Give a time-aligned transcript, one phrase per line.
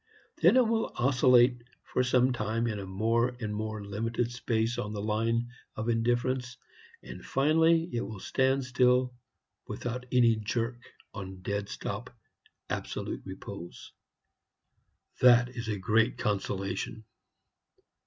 [0.41, 4.93] Then it will oscillate for some time in a more and more limited space on
[4.93, 6.57] the line of Indifference,
[7.03, 9.13] and finally it will stand still
[9.67, 10.79] without any jerk
[11.13, 12.09] on Dead Stop,
[12.67, 13.91] Absolute Repose.
[15.19, 17.03] That is a great consolation!"